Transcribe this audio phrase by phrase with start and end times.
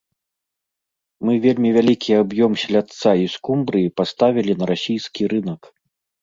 [1.27, 5.61] Мы вельмі вялікі аб'ём селядца і скумбрыі паставілі на расійскі рынак.